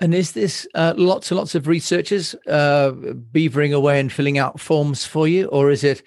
And 0.00 0.16
is 0.16 0.32
this 0.32 0.66
uh, 0.74 0.94
lots 0.96 1.30
and 1.30 1.38
lots 1.38 1.54
of 1.54 1.68
researchers 1.68 2.34
uh, 2.48 2.90
beavering 3.30 3.72
away 3.72 4.00
and 4.00 4.12
filling 4.12 4.36
out 4.36 4.58
forms 4.58 5.06
for 5.06 5.28
you, 5.28 5.46
or 5.46 5.70
is 5.70 5.84
it 5.84 6.02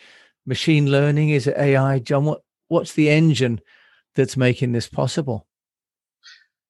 machine 0.45 0.91
learning? 0.91 1.29
Is 1.29 1.47
it 1.47 1.55
AI, 1.57 1.99
John? 1.99 2.25
What 2.25 2.41
what's 2.67 2.91
the 2.91 3.09
engine 3.09 3.61
that's 4.15 4.35
making 4.35 4.73
this 4.73 4.89
possible? 4.89 5.47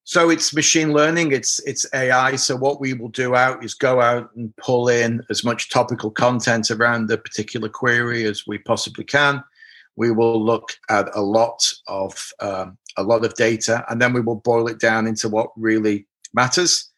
So 0.07 0.29
it's 0.29 0.53
machine 0.53 0.93
learning, 0.93 1.31
it's 1.31 1.57
it's 1.65 1.83
AI. 1.91 2.35
So 2.35 2.55
what 2.55 2.79
we 2.79 2.93
will 2.93 3.09
do 3.09 3.33
out 3.33 3.65
is 3.65 3.73
go 3.73 4.01
out 4.01 4.29
and 4.35 4.55
pull 4.55 4.87
in 4.87 5.25
as 5.31 5.43
much 5.43 5.71
topical 5.71 6.11
content 6.11 6.69
around 6.69 7.07
the 7.07 7.17
particular 7.17 7.69
query 7.69 8.25
as 8.25 8.45
we 8.45 8.59
possibly 8.59 9.03
can. 9.03 9.43
We 9.95 10.11
will 10.11 10.39
look 10.43 10.77
at 10.89 11.09
a 11.15 11.21
lot 11.21 11.73
of 11.87 12.31
um, 12.39 12.77
a 12.97 13.03
lot 13.03 13.25
of 13.25 13.33
data, 13.33 13.83
and 13.89 13.99
then 13.99 14.13
we 14.13 14.21
will 14.21 14.35
boil 14.35 14.67
it 14.67 14.79
down 14.79 15.07
into 15.07 15.27
what 15.27 15.49
really 15.57 16.05
matters. 16.33 16.91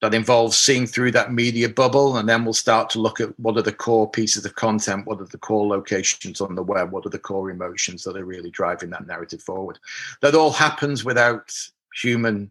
That 0.00 0.14
involves 0.14 0.58
seeing 0.58 0.86
through 0.86 1.12
that 1.12 1.32
media 1.32 1.68
bubble, 1.68 2.16
and 2.16 2.26
then 2.26 2.42
we'll 2.44 2.54
start 2.54 2.88
to 2.90 3.00
look 3.00 3.20
at 3.20 3.38
what 3.38 3.58
are 3.58 3.62
the 3.62 3.70
core 3.70 4.10
pieces 4.10 4.46
of 4.46 4.54
content, 4.54 5.06
what 5.06 5.20
are 5.20 5.26
the 5.26 5.38
core 5.38 5.66
locations 5.66 6.40
on 6.40 6.54
the 6.54 6.62
web, 6.62 6.90
what 6.90 7.04
are 7.04 7.10
the 7.10 7.18
core 7.18 7.50
emotions 7.50 8.02
that 8.04 8.16
are 8.16 8.24
really 8.24 8.50
driving 8.50 8.90
that 8.90 9.06
narrative 9.06 9.42
forward. 9.42 9.78
That 10.22 10.34
all 10.34 10.50
happens 10.50 11.04
without 11.04 11.52
human 12.00 12.50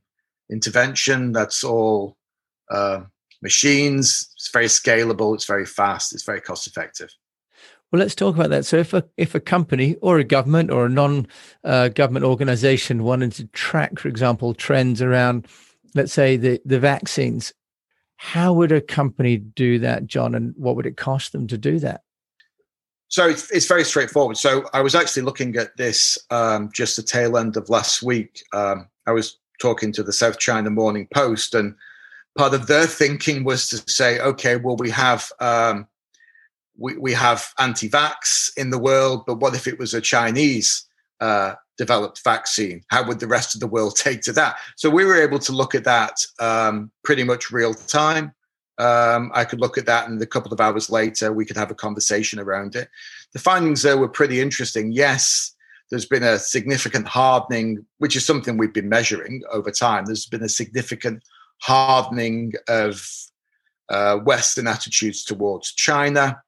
intervention. 0.52 1.32
That's 1.32 1.64
all 1.64 2.18
uh, 2.70 3.02
machines. 3.42 4.30
It's 4.36 4.52
very 4.52 4.66
scalable. 4.66 5.34
It's 5.36 5.46
very 5.46 5.66
fast. 5.66 6.14
It's 6.14 6.24
very 6.24 6.42
cost 6.42 6.68
effective. 6.68 7.10
Well, 7.92 8.00
let's 8.00 8.16
talk 8.16 8.36
about 8.36 8.52
that. 8.52 8.66
So, 8.66 8.78
if 8.78 8.94
a 8.94 9.04
if 9.18 9.36
a 9.36 9.40
company 9.40 9.96
or 10.02 10.18
a 10.18 10.24
government 10.24 10.72
or 10.72 10.86
a 10.86 10.90
non 10.90 11.28
uh, 11.64 11.90
government 11.90 12.26
organization 12.26 13.04
wanted 13.04 13.34
to 13.34 13.48
track, 13.48 14.00
for 14.00 14.08
example, 14.08 14.54
trends 14.54 15.02
around, 15.02 15.48
let's 15.94 16.14
say 16.14 16.38
the 16.38 16.62
the 16.64 16.80
vaccines, 16.80 17.54
how 18.16 18.54
would 18.54 18.72
a 18.72 18.80
company 18.80 19.38
do 19.38 19.80
that, 19.80 20.08
John? 20.08 20.36
And 20.36 20.54
what 20.56 20.78
would 20.78 20.86
it 20.86 20.96
cost 20.96 21.34
them 21.34 21.48
to 21.48 21.58
do 21.58 21.80
that? 21.80 22.04
So 23.10 23.28
it's, 23.28 23.52
it's 23.52 23.68
very 23.68 23.84
straightforward. 23.84 24.38
So 24.38 24.70
I 24.74 24.82
was 24.82 24.96
actually 24.96 25.24
looking 25.24 25.58
at 25.58 25.76
this 25.76 26.18
um, 26.30 26.70
just 26.74 26.96
the 26.96 27.04
tail 27.04 27.38
end 27.38 27.58
of 27.58 27.68
last 27.68 28.02
week. 28.02 28.42
Um, 28.54 28.88
I 29.08 29.12
was 29.12 29.38
talking 29.60 29.92
to 29.94 30.04
the 30.04 30.14
South 30.14 30.40
China 30.40 30.70
Morning 30.70 31.08
Post, 31.14 31.56
and 31.56 31.76
part 32.38 32.54
of 32.54 32.68
their 32.68 32.88
thinking 32.88 33.44
was 33.44 33.70
to 33.70 33.78
say, 33.92 34.20
okay, 34.20 34.56
well, 34.56 34.76
we 34.78 34.90
have 34.90 35.32
um, 35.40 35.88
we, 36.78 36.98
we 36.98 37.14
have 37.14 37.54
anti-vax 37.60 38.52
in 38.58 38.70
the 38.70 38.80
world, 38.80 39.24
but 39.26 39.40
what 39.40 39.56
if 39.56 39.68
it 39.68 39.78
was 39.78 39.94
a 39.94 40.02
Chinese 40.02 40.86
uh, 41.20 41.54
developed 41.78 42.24
vaccine? 42.24 42.84
How 42.88 43.06
would 43.08 43.20
the 43.20 43.28
rest 43.28 43.56
of 43.56 43.62
the 43.62 43.68
world 43.68 43.96
take 43.98 44.22
to 44.22 44.34
that? 44.34 44.58
So 44.76 44.90
we 44.90 45.06
were 45.06 45.22
able 45.22 45.40
to 45.40 45.52
look 45.52 45.76
at 45.76 45.84
that 45.84 46.26
um, 46.40 46.92
pretty 47.04 47.24
much 47.24 47.52
real 47.52 47.74
time. 47.74 48.34
Um, 48.78 49.32
I 49.36 49.46
could 49.46 49.60
look 49.60 49.78
at 49.78 49.86
that, 49.86 50.10
and 50.10 50.20
a 50.22 50.26
couple 50.26 50.52
of 50.52 50.60
hours 50.60 50.90
later, 50.90 51.32
we 51.32 51.46
could 51.46 51.58
have 51.58 51.70
a 51.70 51.76
conversation 51.76 52.40
around 52.40 52.76
it. 52.76 52.90
The 53.34 53.40
findings 53.40 53.84
there 53.84 53.98
were 53.98 54.10
pretty 54.10 54.42
interesting. 54.42 54.92
Yes, 54.92 55.56
there's 55.92 56.06
been 56.06 56.24
a 56.24 56.40
significant 56.40 57.08
hardening, 57.08 57.86
which 58.00 58.16
is 58.16 58.26
something 58.26 58.58
we've 58.58 58.74
been 58.74 58.90
measuring 58.90 59.44
over 59.52 59.70
time. 59.70 60.06
There's 60.06 60.26
been 60.26 60.42
a 60.42 60.50
significant 60.50 61.24
hardening 61.60 62.54
of 62.68 63.08
uh, 63.90 64.18
Western 64.18 64.68
attitudes 64.68 65.24
towards 65.24 65.74
China. 65.74 66.42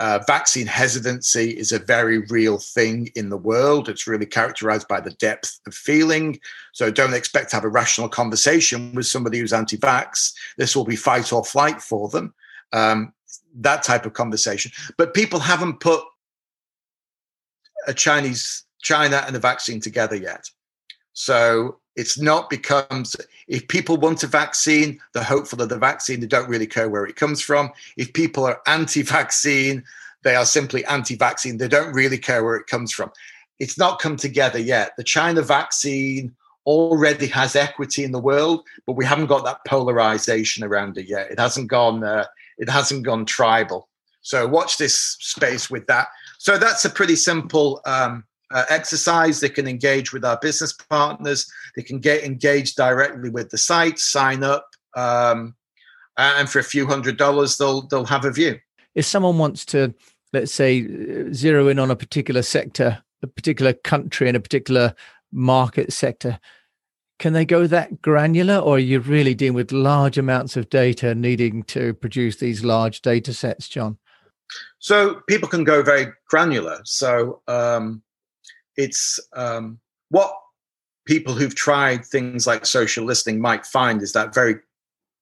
Uh, 0.00 0.18
vaccine 0.26 0.66
hesitancy 0.66 1.50
is 1.50 1.70
a 1.70 1.78
very 1.78 2.18
real 2.28 2.58
thing 2.58 3.08
in 3.14 3.28
the 3.28 3.36
world. 3.36 3.88
It's 3.88 4.06
really 4.06 4.26
characterized 4.26 4.88
by 4.88 5.00
the 5.00 5.12
depth 5.12 5.60
of 5.66 5.74
feeling. 5.74 6.40
So 6.72 6.90
don't 6.90 7.14
expect 7.14 7.50
to 7.50 7.56
have 7.56 7.64
a 7.64 7.68
rational 7.68 8.08
conversation 8.08 8.94
with 8.94 9.06
somebody 9.06 9.38
who's 9.38 9.52
anti 9.52 9.76
vax. 9.76 10.32
This 10.56 10.74
will 10.74 10.84
be 10.84 10.96
fight 10.96 11.32
or 11.32 11.44
flight 11.44 11.80
for 11.80 12.08
them. 12.08 12.34
Um, 12.72 13.12
that 13.56 13.82
type 13.82 14.04
of 14.04 14.14
conversation. 14.14 14.72
But 14.98 15.14
people 15.14 15.38
haven't 15.38 15.78
put 15.80 16.02
a 17.86 17.94
Chinese, 17.94 18.63
China 18.84 19.24
and 19.26 19.34
the 19.34 19.40
vaccine 19.40 19.80
together 19.80 20.14
yet. 20.14 20.48
So 21.14 21.80
it's 21.96 22.18
not 22.18 22.50
becomes 22.50 23.16
if 23.48 23.66
people 23.68 23.96
want 23.96 24.22
a 24.22 24.26
vaccine, 24.26 25.00
they're 25.12 25.22
hopeful 25.22 25.60
of 25.62 25.68
the 25.68 25.78
vaccine. 25.78 26.20
They 26.20 26.26
don't 26.26 26.48
really 26.48 26.66
care 26.66 26.88
where 26.88 27.04
it 27.04 27.16
comes 27.16 27.40
from. 27.40 27.70
If 27.96 28.12
people 28.12 28.44
are 28.44 28.60
anti-vaccine, 28.66 29.84
they 30.22 30.34
are 30.36 30.46
simply 30.46 30.84
anti-vaccine. 30.86 31.58
They 31.58 31.68
don't 31.68 31.92
really 31.92 32.18
care 32.18 32.44
where 32.44 32.56
it 32.56 32.66
comes 32.66 32.92
from. 32.92 33.10
It's 33.58 33.78
not 33.78 34.00
come 34.00 34.16
together 34.16 34.58
yet. 34.58 34.92
The 34.96 35.04
China 35.04 35.42
vaccine 35.42 36.34
already 36.66 37.26
has 37.26 37.54
equity 37.54 38.04
in 38.04 38.12
the 38.12 38.18
world, 38.20 38.64
but 38.86 38.94
we 38.94 39.04
haven't 39.04 39.26
got 39.26 39.44
that 39.44 39.64
polarization 39.66 40.64
around 40.64 40.96
it 40.96 41.06
yet. 41.08 41.30
It 41.30 41.38
hasn't 41.38 41.68
gone. 41.68 42.02
Uh, 42.02 42.26
it 42.58 42.68
hasn't 42.68 43.04
gone 43.04 43.26
tribal. 43.26 43.88
So 44.22 44.48
watch 44.48 44.78
this 44.78 45.16
space 45.20 45.70
with 45.70 45.86
that. 45.86 46.08
So 46.38 46.56
that's 46.56 46.86
a 46.86 46.90
pretty 46.90 47.16
simple 47.16 47.82
um, 47.84 48.24
uh, 48.52 48.64
exercise. 48.68 49.40
They 49.40 49.48
can 49.48 49.66
engage 49.66 50.12
with 50.12 50.24
our 50.24 50.38
business 50.40 50.72
partners. 50.72 51.50
They 51.76 51.82
can 51.82 51.98
get 51.98 52.24
engaged 52.24 52.76
directly 52.76 53.30
with 53.30 53.50
the 53.50 53.58
site, 53.58 53.98
sign 53.98 54.42
up, 54.42 54.66
um, 54.96 55.54
and 56.16 56.48
for 56.48 56.58
a 56.58 56.64
few 56.64 56.86
hundred 56.86 57.16
dollars, 57.16 57.56
they'll 57.56 57.82
they'll 57.88 58.04
have 58.04 58.24
a 58.24 58.32
view. 58.32 58.58
If 58.94 59.04
someone 59.04 59.38
wants 59.38 59.64
to, 59.66 59.94
let's 60.32 60.52
say, 60.52 61.32
zero 61.32 61.68
in 61.68 61.78
on 61.78 61.90
a 61.90 61.96
particular 61.96 62.42
sector, 62.42 63.02
a 63.22 63.26
particular 63.26 63.72
country, 63.72 64.28
and 64.28 64.36
a 64.36 64.40
particular 64.40 64.94
market 65.32 65.92
sector, 65.92 66.38
can 67.18 67.32
they 67.32 67.44
go 67.44 67.66
that 67.66 68.00
granular, 68.00 68.58
or 68.58 68.76
are 68.76 68.78
you 68.78 69.00
really 69.00 69.34
dealing 69.34 69.54
with 69.54 69.72
large 69.72 70.18
amounts 70.18 70.56
of 70.56 70.70
data, 70.70 71.14
needing 71.14 71.64
to 71.64 71.94
produce 71.94 72.36
these 72.36 72.64
large 72.64 73.02
data 73.02 73.32
sets, 73.32 73.68
John? 73.68 73.98
So 74.78 75.22
people 75.28 75.48
can 75.48 75.64
go 75.64 75.82
very 75.82 76.12
granular. 76.28 76.80
So 76.84 77.42
um, 77.48 78.03
it's 78.76 79.20
um, 79.34 79.78
what 80.10 80.34
people 81.06 81.34
who've 81.34 81.54
tried 81.54 82.04
things 82.04 82.46
like 82.46 82.66
social 82.66 83.04
listening 83.04 83.40
might 83.40 83.66
find 83.66 84.02
is 84.02 84.12
that 84.12 84.34
very 84.34 84.56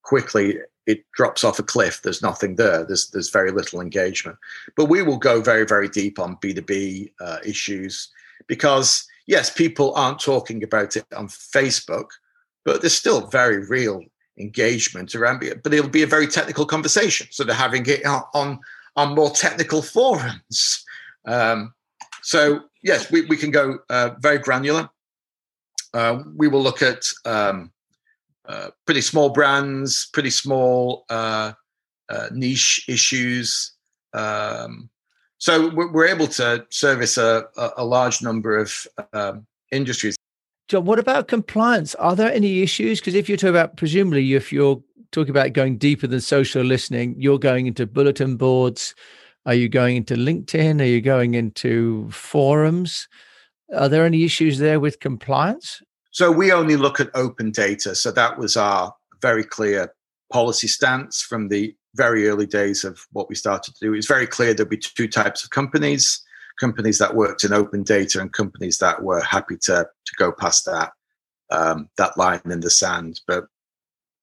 quickly 0.03 0.59
it 0.87 1.05
drops 1.13 1.45
off 1.45 1.59
a 1.59 1.63
cliff. 1.63 2.03
There's 2.03 2.23
nothing 2.23 2.57
there. 2.57 2.85
There's 2.85 3.11
there's 3.11 3.31
very 3.31 3.53
little 3.53 3.81
engagement. 3.81 4.39
But 4.77 4.87
we 4.87 5.03
will 5.03 5.19
go 5.19 5.41
very 5.41 5.65
very 5.65 5.89
deep 5.89 6.19
on 6.19 6.37
B2B 6.37 7.13
uh, 7.21 7.39
issues 7.45 8.11
because 8.47 9.07
yes, 9.27 9.51
people 9.51 9.95
aren't 9.95 10.21
talking 10.21 10.63
about 10.63 10.97
it 10.97 11.07
on 11.17 11.29
Facebook, 11.29 12.09
but 12.65 12.81
there's 12.81 12.95
still 12.95 13.27
very 13.29 13.65
real 13.67 14.03
engagement 14.39 15.15
around 15.15 15.43
it. 15.43 15.63
But 15.63 15.75
it'll 15.75 15.91
be 15.91 16.03
a 16.03 16.07
very 16.07 16.27
technical 16.27 16.67
conversation. 16.67 17.29
So 17.31 17.45
they're 17.45 17.55
having 17.55 17.87
it 17.87 18.05
on 18.05 18.59
on 18.97 19.15
more 19.15 19.31
technical 19.31 19.83
forums. 19.83 20.85
Um, 21.27 21.73
so 22.23 22.61
yes, 22.83 23.11
we, 23.11 23.25
we 23.27 23.37
can 23.37 23.51
go 23.51 23.79
uh, 23.91 24.11
very 24.21 24.39
granular. 24.39 24.89
Uh, 25.95 26.23
we 26.37 26.49
will 26.49 26.63
look 26.63 26.83
at 26.83 27.05
um, 27.25 27.71
uh, 28.47 28.71
pretty 28.87 29.01
small 29.01 29.31
brands, 29.31 30.09
pretty 30.13 30.31
small 30.31 31.05
uh, 31.11 31.53
uh, 32.09 32.29
niche 32.33 32.85
issues. 32.89 33.73
Um, 34.15 34.89
so 35.39 35.71
we're, 35.75 36.07
able 36.07 36.29
to 36.29 36.65
service 36.71 37.19
a, 37.19 37.49
a 37.77 37.85
large 37.85 38.23
number 38.23 38.57
of 38.57 38.87
um, 39.13 39.47
industries. 39.73 40.17
John, 40.69 40.85
what 40.85 40.99
about 40.99 41.29
compliance? 41.29 41.95
Are 41.97 42.15
there 42.15 42.33
any 42.33 42.63
issues? 42.63 43.01
Because 43.01 43.15
if 43.15 43.29
you're 43.29 43.37
talking 43.37 43.51
about, 43.51 43.77
presumably, 43.77 44.35
if 44.35 44.53
you're 44.53 44.83
talking 45.11 45.31
about 45.31 45.53
going 45.53 45.79
deeper 45.79 46.07
than 46.07 46.21
social 46.21 46.63
listening, 46.63 47.15
you're 47.19 47.39
going 47.39 47.67
into 47.67 47.87
bulletin 47.87 48.37
boards, 48.37 48.95
are 49.47 49.55
you 49.55 49.69
going 49.69 49.97
into 49.97 50.15
LinkedIn? 50.15 50.81
Are 50.81 50.85
you 50.85 51.01
going 51.01 51.35
into 51.35 52.11
forums? 52.11 53.09
Are 53.75 53.89
there 53.89 54.05
any 54.05 54.25
issues 54.25 54.59
there 54.59 54.81
with 54.81 55.01
compliance? 55.01 55.83
So 56.11 56.31
we 56.31 56.53
only 56.53 56.77
look 56.77 57.01
at 57.01 57.11
open 57.15 57.51
data. 57.51 57.95
So 57.95 58.13
that 58.13 58.39
was 58.39 58.57
our 58.57 58.95
very 59.21 59.45
clear 59.45 59.93
policy 60.31 60.69
stance 60.69 61.23
from 61.23 61.49
the 61.49 61.75
very 61.95 62.29
early 62.29 62.47
days 62.47 62.85
of 62.85 63.07
what 63.13 63.29
we 63.29 63.35
started 63.35 63.75
to 63.75 63.81
do. 63.87 63.95
It's 63.95 64.07
very 64.07 64.27
clear 64.27 64.55
there'd 64.55 64.69
be 64.69 64.79
two 64.79 65.09
types 65.09 65.45
of 65.45 65.51
companies 65.51 66.23
companies 66.61 66.99
that 66.99 67.15
worked 67.15 67.45
in 67.45 67.53
open 67.53 67.83
data 67.83 68.21
and 68.21 68.33
companies 68.33 68.79
that 68.79 69.03
were 69.03 69.23
happy 69.23 69.57
to, 69.57 69.87
to 70.05 70.13
go 70.19 70.33
past 70.33 70.65
that 70.65 70.93
um, 71.51 71.89
that 71.97 72.17
line 72.17 72.41
in 72.47 72.61
the 72.61 72.71
sand. 72.71 73.21
But 73.27 73.45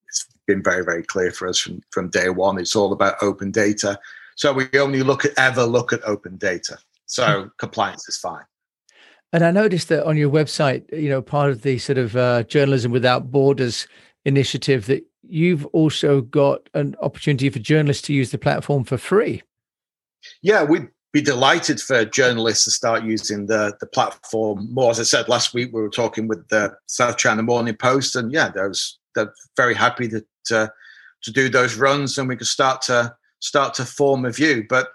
it's 0.08 0.26
been 0.48 0.64
very, 0.64 0.84
very 0.84 1.04
clear 1.04 1.32
for 1.32 1.48
us 1.48 1.60
from, 1.60 1.82
from 1.92 2.10
day 2.10 2.30
one. 2.30 2.60
It's 2.60 2.76
all 2.76 2.94
about 2.94 3.22
open 3.22 3.52
data. 3.52 4.00
So 4.39 4.53
we 4.53 4.69
only 4.79 5.03
look 5.03 5.25
at 5.25 5.34
ever 5.38 5.65
look 5.65 5.91
at 5.91 6.01
open 6.05 6.38
data. 6.38 6.77
So 7.08 7.41
hmm. 7.41 7.48
compliance 7.58 8.08
is 8.08 8.17
fine. 8.17 8.46
And 9.34 9.43
I 9.43 9.51
noticed 9.51 9.89
that 9.89 10.05
on 10.05 10.15
your 10.15 10.29
website, 10.29 10.89
you 10.98 11.10
know, 11.10 11.22
part 11.22 11.50
of 11.51 11.62
the 11.62 11.77
sort 11.77 11.98
of 11.98 12.15
uh, 12.15 12.43
journalism 12.43 12.93
without 12.93 13.31
borders 13.31 13.86
initiative, 14.24 14.86
that 14.86 15.03
you've 15.27 15.65
also 15.67 16.22
got 16.22 16.69
an 16.74 16.96
opportunity 17.01 17.50
for 17.50 17.60
journalists 17.60 18.08
to 18.08 18.13
use 18.13 18.31
the 18.31 18.38
platform 18.38 18.86
for 18.86 18.98
free. 18.98 19.43
Yeah, 20.41 20.63
we'd 20.63 20.88
be 21.12 21.22
delighted 21.22 21.81
for 21.81 22.05
journalists 22.05 22.63
to 22.63 22.72
start 22.72 23.03
using 23.03 23.48
the 23.48 23.75
the 23.81 23.88
platform 23.88 24.74
more. 24.74 24.91
As 24.91 25.01
I 25.01 25.03
said 25.03 25.27
last 25.27 25.53
week, 25.53 25.72
we 25.74 25.81
were 25.81 25.89
talking 25.89 26.29
with 26.29 26.48
the 26.48 26.74
South 26.86 27.17
China 27.17 27.43
Morning 27.43 27.75
Post, 27.75 28.15
and 28.15 28.31
yeah, 28.31 28.48
they 28.48 28.62
was 28.62 29.00
they're 29.15 29.34
very 29.58 29.75
happy 29.75 30.08
to 30.08 30.25
to, 30.46 30.72
to 31.24 31.31
do 31.31 31.50
those 31.50 31.75
runs, 31.75 32.17
and 32.17 32.29
we 32.29 32.38
could 32.38 32.48
start 32.48 32.81
to 32.84 33.13
start 33.39 33.74
to 33.75 33.86
form 33.86 34.25
a 34.25 34.31
view. 34.31 34.65
But 34.67 34.89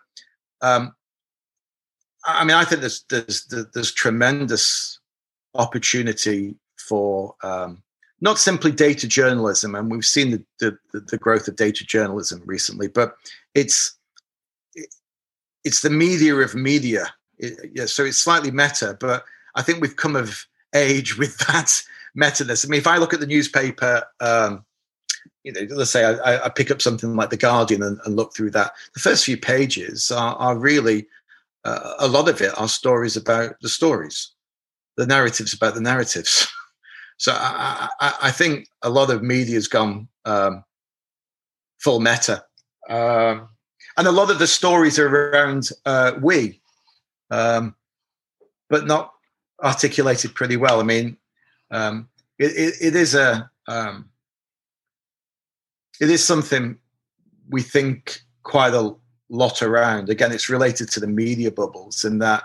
um, 0.61 0.95
I 2.25 2.45
mean, 2.45 2.57
I 2.57 2.65
think 2.65 2.81
there's 2.81 3.05
there's 3.09 3.47
there's 3.75 3.93
tremendous 3.93 4.99
opportunity 5.55 6.57
for 6.79 7.35
um, 7.43 7.83
not 8.21 8.39
simply 8.39 8.73
data 8.73 9.07
journalism, 9.07 9.75
and 9.75 9.91
we've 9.91 10.05
seen 10.05 10.31
the, 10.31 10.45
the, 10.93 11.01
the 11.01 11.19
growth 11.19 11.49
of 11.49 11.57
data 11.57 11.85
journalism 11.85 12.43
recently, 12.47 12.89
but 12.89 13.15
it's 13.55 13.97
it's 15.65 15.83
the 15.83 15.91
media 15.91 16.35
of 16.37 16.55
media. 16.55 17.13
It, 17.39 17.71
yeah, 17.75 17.87
so 17.87 18.05
it's 18.05 18.19
slightly 18.19 18.51
meta, 18.51 18.97
but 19.01 19.25
I 19.55 19.63
think 19.63 19.81
we've 19.81 19.97
come 19.97 20.17
of 20.17 20.47
age 20.75 21.19
with 21.19 21.37
that 21.47 21.83
meta-ness. 22.15 22.65
I 22.65 22.69
mean, 22.69 22.79
if 22.79 22.87
I 22.87 22.99
look 22.99 23.15
at 23.15 23.21
the 23.21 23.27
newspaper, 23.27 24.05
um, 24.21 24.65
you 25.45 25.53
know, 25.53 25.61
let's 25.75 25.91
say 25.91 26.05
I, 26.05 26.47
I, 26.47 26.49
pick 26.49 26.71
up 26.71 26.81
something 26.81 27.15
like 27.15 27.31
the 27.31 27.37
Guardian 27.37 27.83
and, 27.83 28.01
and, 28.05 28.17
look 28.17 28.35
through 28.35 28.51
that, 28.53 28.73
the 28.95 29.01
first 29.01 29.25
few 29.25 29.37
pages 29.37 30.11
are, 30.11 30.35
are 30.37 30.59
really 30.59 31.07
uh, 31.65 31.95
a 31.99 32.09
lot 32.09 32.29
of 32.29 32.41
it 32.41 32.59
are 32.59 32.69
stories 32.69 33.17
about 33.17 33.55
the 33.61 33.69
stories, 33.69 34.33
the 34.97 35.07
narratives 35.07 35.53
about 35.53 35.75
the 35.75 35.81
narratives. 35.83 36.51
so 37.19 37.33
I, 37.35 37.89
I, 38.01 38.15
I, 38.23 38.31
think 38.31 38.69
a 38.83 38.89
lot 38.89 39.11
of 39.11 39.23
media 39.23 39.55
has 39.55 39.69
gone 39.69 40.09
um, 40.25 40.65
full 41.79 42.01
meta. 42.01 42.43
Um, 42.89 43.49
and 43.97 44.07
a 44.07 44.13
lot 44.13 44.31
of 44.31 44.39
the 44.39 44.47
stories 44.47 44.99
are 44.99 45.09
around 45.09 45.69
uh, 45.85 46.13
we, 46.21 46.61
um, 47.31 47.75
but 48.71 48.87
not 48.87 49.13
articulated 49.63 50.35
pretty 50.35 50.57
well. 50.57 50.81
I 50.81 50.85
mean, 50.85 51.19
um, 51.71 52.09
it, 52.39 52.53
it, 52.53 52.75
it 52.81 52.97
is 52.97 53.15
a 53.15 53.51
um, 53.69 54.09
it 56.01 56.11
is 56.11 56.25
something 56.25 56.77
we 57.51 57.63
think 57.63 58.21
quite 58.43 58.75
a 58.75 58.95
lot 59.29 59.63
around. 59.63 60.09
Again, 60.09 60.33
it's 60.33 60.49
related 60.49 60.91
to 60.91 61.01
the 61.01 61.07
media 61.07 61.51
bubbles, 61.51 62.05
in 62.05 62.19
that 62.19 62.45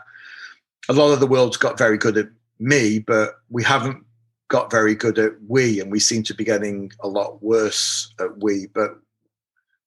a 0.88 0.94
lot 0.94 1.12
of 1.12 1.20
the 1.20 1.28
world's 1.28 1.58
got 1.58 1.78
very 1.78 1.98
good 1.98 2.18
at 2.18 2.30
me, 2.60 3.00
but 3.00 3.36
we 3.50 3.64
haven't 3.64 4.04
got 4.50 4.72
very 4.72 4.96
good 4.96 5.20
at 5.20 5.34
we, 5.48 5.80
and 5.80 5.92
we 5.92 6.00
seem 6.00 6.24
to 6.24 6.34
be 6.34 6.44
getting 6.44 6.92
a 7.02 7.08
lot 7.08 7.42
worse 7.44 8.14
at 8.20 8.42
we. 8.42 8.68
But 8.74 8.98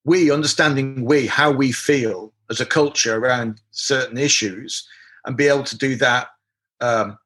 we, 0.05 0.31
understanding 0.31 1.05
we, 1.05 1.27
how 1.27 1.51
we 1.51 1.73
feel 1.73 2.33
as 2.51 2.61
a 2.61 2.67
culture 2.67 3.17
around 3.17 3.61
certain 3.71 4.19
issues, 4.19 4.87
and 5.25 5.37
be 5.37 5.49
able 5.49 5.65
to 5.65 5.79
do 5.79 5.97
that, 5.97 6.29
um, 6.81 7.19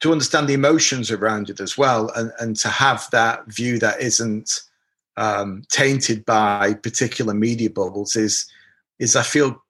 to 0.00 0.12
understand 0.12 0.46
the 0.48 0.54
emotions 0.54 1.10
around 1.10 1.50
it 1.50 1.60
as 1.60 1.78
well, 1.78 2.10
and, 2.16 2.32
and 2.38 2.56
to 2.56 2.68
have 2.68 3.08
that 3.10 3.46
view 3.46 3.78
that 3.78 4.00
isn't 4.00 4.62
um, 5.16 5.62
tainted 5.70 6.24
by 6.24 6.74
particular 6.74 7.34
media 7.34 7.70
bubbles 7.70 8.16
is, 8.16 8.50
is 8.98 9.16
I 9.16 9.22
feel 9.22 9.62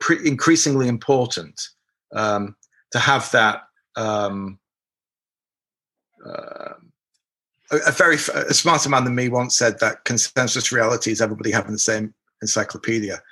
pre- 0.00 0.26
increasingly 0.26 0.88
important 0.88 1.68
um, 2.14 2.56
to 2.92 2.98
have 2.98 3.30
that. 3.32 3.62
Um, 3.96 4.58
uh, 6.24 6.74
a 7.86 7.92
very 7.92 8.16
a 8.16 8.52
smarter 8.52 8.90
man 8.90 9.04
than 9.04 9.14
me 9.14 9.28
once 9.30 9.56
said 9.56 9.80
that 9.80 10.04
consensus 10.04 10.70
reality 10.72 11.10
is 11.10 11.22
everybody 11.22 11.50
having 11.50 11.72
the 11.72 11.78
same 11.78 12.12
encyclopedia. 12.42 13.22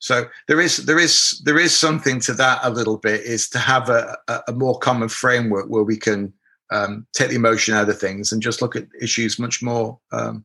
So 0.00 0.26
there 0.48 0.60
is 0.60 0.78
there 0.78 0.98
is 0.98 1.40
there 1.44 1.58
is 1.58 1.74
something 1.74 2.20
to 2.20 2.32
that 2.34 2.60
a 2.62 2.70
little 2.70 2.98
bit 2.98 3.20
is 3.22 3.48
to 3.50 3.58
have 3.58 3.88
a, 3.88 4.16
a 4.48 4.52
more 4.52 4.78
common 4.78 5.08
framework 5.08 5.68
where 5.68 5.84
we 5.84 5.96
can 5.96 6.32
um, 6.70 7.06
take 7.12 7.30
the 7.30 7.36
emotion 7.36 7.74
out 7.74 7.88
of 7.88 7.98
things 7.98 8.32
and 8.32 8.42
just 8.42 8.60
look 8.60 8.74
at 8.74 8.88
issues 9.00 9.38
much 9.38 9.62
more 9.62 9.98
um, 10.12 10.44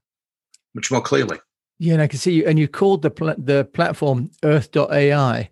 much 0.74 0.92
more 0.92 1.02
clearly. 1.02 1.38
Yeah, 1.80 1.94
and 1.94 2.02
I 2.02 2.08
can 2.08 2.20
see 2.20 2.34
you. 2.34 2.46
And 2.46 2.60
you 2.60 2.68
called 2.68 3.02
the 3.02 3.12
pl- 3.12 3.36
the 3.38 3.66
platform 3.66 4.32
Earth.ai, 4.44 5.50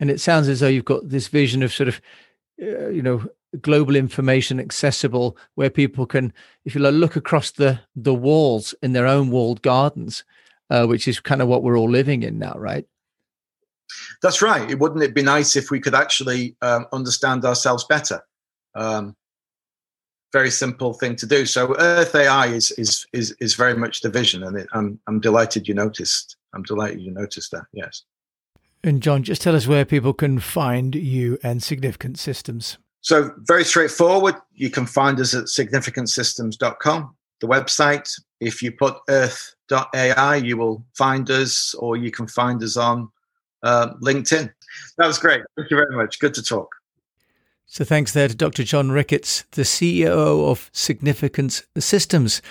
and 0.00 0.10
it 0.10 0.20
sounds 0.20 0.48
as 0.48 0.60
though 0.60 0.68
you've 0.68 0.84
got 0.84 1.08
this 1.08 1.28
vision 1.28 1.62
of 1.62 1.72
sort 1.72 1.88
of, 1.88 2.00
uh, 2.60 2.88
you 2.88 3.02
know, 3.02 3.24
global 3.60 3.96
information 3.96 4.58
accessible 4.58 5.36
where 5.56 5.70
people 5.70 6.06
can 6.06 6.32
if 6.64 6.74
you 6.74 6.80
like 6.80 6.94
look 6.94 7.16
across 7.16 7.50
the 7.50 7.78
the 7.94 8.14
walls 8.14 8.74
in 8.82 8.92
their 8.92 9.06
own 9.06 9.30
walled 9.30 9.60
gardens 9.60 10.24
uh, 10.70 10.86
which 10.86 11.06
is 11.06 11.20
kind 11.20 11.42
of 11.42 11.48
what 11.48 11.62
we're 11.62 11.76
all 11.76 11.90
living 11.90 12.22
in 12.22 12.38
now 12.38 12.54
right 12.56 12.86
that's 14.22 14.40
right 14.40 14.70
it 14.70 14.78
wouldn't 14.78 15.02
it 15.02 15.14
be 15.14 15.22
nice 15.22 15.54
if 15.54 15.70
we 15.70 15.78
could 15.78 15.94
actually 15.94 16.56
um, 16.62 16.86
understand 16.92 17.44
ourselves 17.44 17.84
better 17.84 18.22
um, 18.74 19.14
very 20.32 20.50
simple 20.50 20.94
thing 20.94 21.14
to 21.16 21.26
do 21.26 21.44
so 21.44 21.74
earth 21.78 22.14
ai 22.14 22.46
is 22.46 22.70
is 22.72 23.06
is, 23.12 23.36
is 23.40 23.54
very 23.54 23.74
much 23.74 24.00
the 24.00 24.10
vision 24.10 24.42
and 24.42 24.56
it, 24.56 24.66
i'm 24.72 24.98
i'm 25.06 25.20
delighted 25.20 25.68
you 25.68 25.74
noticed 25.74 26.36
i'm 26.54 26.62
delighted 26.62 27.00
you 27.00 27.10
noticed 27.10 27.50
that 27.50 27.64
yes 27.72 28.02
and 28.84 29.02
john 29.02 29.22
just 29.22 29.42
tell 29.42 29.54
us 29.54 29.66
where 29.66 29.84
people 29.84 30.12
can 30.12 30.38
find 30.38 30.94
you 30.94 31.38
and 31.42 31.62
significance 31.62 32.20
systems 32.20 32.78
so, 33.02 33.32
very 33.38 33.64
straightforward. 33.64 34.36
You 34.54 34.70
can 34.70 34.86
find 34.86 35.18
us 35.18 35.34
at 35.34 35.46
significantsystems.com, 35.46 37.16
the 37.40 37.48
website. 37.48 38.08
If 38.40 38.62
you 38.62 38.70
put 38.70 38.96
earth.ai, 39.08 40.36
you 40.36 40.56
will 40.56 40.84
find 40.94 41.28
us, 41.28 41.74
or 41.74 41.96
you 41.96 42.12
can 42.12 42.28
find 42.28 42.62
us 42.62 42.76
on 42.76 43.10
uh, 43.64 43.94
LinkedIn. 44.00 44.52
That 44.98 45.06
was 45.08 45.18
great. 45.18 45.42
Thank 45.56 45.70
you 45.70 45.76
very 45.76 45.96
much. 45.96 46.20
Good 46.20 46.32
to 46.34 46.44
talk. 46.44 46.68
So, 47.74 47.86
thanks 47.86 48.12
there 48.12 48.28
to 48.28 48.34
Dr. 48.34 48.64
John 48.64 48.92
Ricketts, 48.92 49.44
the 49.52 49.62
CEO 49.62 50.50
of 50.50 50.68
Significance 50.74 51.62
Systems, 51.78 52.42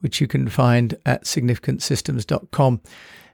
which 0.00 0.18
you 0.18 0.26
can 0.26 0.48
find 0.48 0.96
at 1.04 1.24
significantsystems.com 1.24 2.80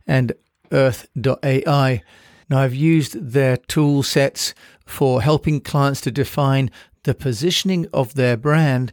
and 0.05 0.33
earth.ai. 0.73 2.03
Now, 2.51 2.59
I've 2.59 2.75
used 2.75 3.13
their 3.25 3.57
tool 3.57 4.03
sets 4.03 4.53
for 4.85 5.23
helping 5.23 5.61
clients 5.61 6.01
to 6.01 6.11
define 6.11 6.73
the 7.05 7.15
positioning 7.15 7.87
of 7.93 8.15
their 8.15 8.37
brand 8.37 8.91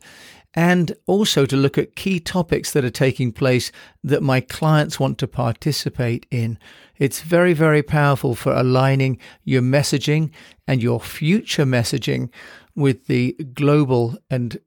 and 0.55 0.95
also 1.05 1.45
to 1.45 1.57
look 1.57 1.77
at 1.77 1.95
key 1.95 2.19
topics 2.19 2.71
that 2.71 2.85
are 2.85 2.89
taking 2.89 3.31
place 3.31 3.71
that 4.03 4.23
my 4.23 4.39
clients 4.39 4.99
want 4.99 5.17
to 5.17 5.27
participate 5.27 6.25
in. 6.31 6.57
It's 6.97 7.21
very, 7.21 7.53
very 7.53 7.83
powerful 7.83 8.35
for 8.35 8.53
aligning 8.53 9.19
your 9.43 9.61
messaging 9.61 10.31
and 10.65 10.81
your 10.81 11.01
future 11.01 11.65
messaging 11.65 12.29
with 12.73 13.07
the 13.07 13.33
global 13.53 14.17
and 14.29 14.59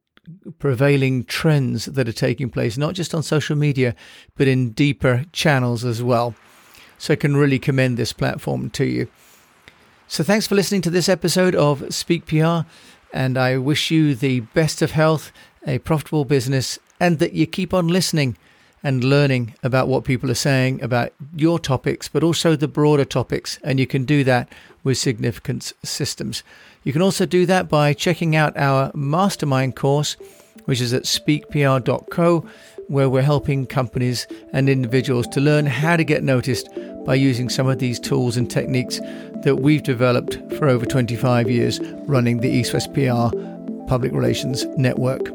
prevailing 0.59 1.25
trends 1.25 1.87
that 1.87 2.07
are 2.07 2.13
taking 2.13 2.51
place, 2.51 2.77
not 2.77 2.95
just 2.95 3.15
on 3.15 3.23
social 3.23 3.57
media, 3.57 3.95
but 4.37 4.47
in 4.47 4.73
deeper 4.73 5.25
channels 5.33 5.87
as 5.87 6.03
well. 6.03 6.35
So 6.99 7.15
I 7.15 7.17
can 7.17 7.37
really 7.37 7.59
commend 7.59 7.97
this 7.97 8.13
platform 8.13 8.69
to 8.71 8.85
you. 8.85 9.09
So 10.07 10.25
thanks 10.25 10.47
for 10.47 10.55
listening 10.55 10.83
to 10.83 10.91
this 10.91 11.09
episode 11.09 11.55
of 11.55 11.95
Speak 11.95 12.27
PR, 12.27 12.61
and 13.13 13.39
I 13.39 13.57
wish 13.57 13.91
you 13.91 14.15
the 14.15 14.41
best 14.41 14.83
of 14.83 14.91
health, 14.93 15.33
a 15.69 15.79
profitable 15.79 16.25
business, 16.25 16.79
and 16.99 17.19
that 17.21 17.35
you 17.35 17.47
keep 17.47 17.73
on 17.73 17.87
listening 17.87 18.37
and 18.83 19.05
learning 19.05 19.55
about 19.63 19.89
what 19.89 20.05
people 20.05 20.31
are 20.31 20.35
saying 20.35 20.83
about 20.83 21.13
your 21.35 21.59
topics, 21.59 22.09
but 22.09 22.23
also 22.23 22.57
the 22.57 22.69
broader 22.69 23.05
topics. 23.05 23.59
And 23.63 23.79
you 23.79 23.87
can 23.87 24.05
do 24.05 24.25
that 24.25 24.49
with 24.83 24.99
Significance 24.99 25.73
Systems. 25.83 26.43
You 26.85 26.93
can 26.93 27.03
also 27.03 27.27
do 27.27 27.45
that 27.47 27.69
by 27.69 27.93
checking 27.93 28.35
out 28.35 28.57
our 28.57 28.91
mastermind 28.95 29.77
course, 29.77 30.17
which 30.65 30.81
is 30.81 30.93
at 30.93 31.05
speakpr.co, 31.05 32.47
where 32.87 33.11
we're 33.11 33.23
helping 33.23 33.67
companies 33.67 34.27
and 34.53 34.69
individuals 34.69 35.27
to 35.29 35.41
learn 35.41 35.67
how 35.67 35.97
to 35.97 36.05
get 36.05 36.23
noticed 36.23 36.69
by 37.05 37.15
using 37.15 37.49
some 37.49 37.67
of 37.67 37.79
these 37.79 38.01
tools 38.01 38.37
and 38.37 38.51
techniques 38.51 39.01
that 39.43 39.57
we've 39.57 39.83
developed 39.83 40.39
for 40.57 40.69
over 40.69 40.87
25 40.87 41.51
years 41.51 41.81
running 42.07 42.39
the 42.39 42.51
East 42.51 42.73
West 42.73 42.93
PR 42.95 43.29
Public 43.87 44.13
Relations 44.13 44.65
Network. 44.77 45.29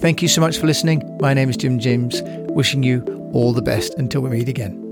Thank 0.00 0.22
you 0.22 0.28
so 0.28 0.40
much 0.40 0.56
for 0.56 0.66
listening. 0.66 1.18
My 1.20 1.34
name 1.34 1.50
is 1.50 1.58
Jim 1.58 1.78
James, 1.78 2.22
wishing 2.48 2.82
you 2.82 3.04
all 3.34 3.52
the 3.52 3.60
best 3.60 3.92
until 3.98 4.22
we 4.22 4.30
meet 4.30 4.48
again. 4.48 4.89